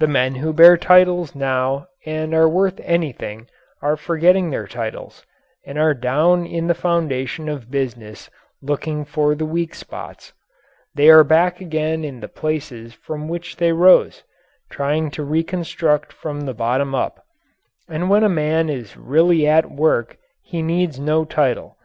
The 0.00 0.08
men 0.08 0.34
who 0.34 0.52
bear 0.52 0.76
titles 0.76 1.36
now 1.36 1.86
and 2.04 2.34
are 2.34 2.48
worth 2.48 2.80
anything 2.82 3.46
are 3.80 3.94
forgetting 3.96 4.50
their 4.50 4.66
titles 4.66 5.24
and 5.64 5.78
are 5.78 5.94
down 5.94 6.44
in 6.46 6.66
the 6.66 6.74
foundation 6.74 7.48
of 7.48 7.70
business 7.70 8.28
looking 8.60 9.04
for 9.04 9.36
the 9.36 9.46
weak 9.46 9.76
spots. 9.76 10.32
They 10.96 11.08
are 11.10 11.22
back 11.22 11.60
again 11.60 12.02
in 12.04 12.18
the 12.18 12.26
places 12.26 12.92
from 12.92 13.28
which 13.28 13.54
they 13.54 13.72
rose 13.72 14.24
trying 14.68 15.12
to 15.12 15.22
reconstruct 15.22 16.12
from 16.12 16.40
the 16.40 16.54
bottom 16.54 16.92
up. 16.92 17.24
And 17.88 18.10
when 18.10 18.24
a 18.24 18.28
man 18.28 18.68
is 18.68 18.96
really 18.96 19.46
at 19.46 19.70
work, 19.70 20.16
he 20.42 20.60
needs 20.60 20.98
no 20.98 21.24
title. 21.24 21.76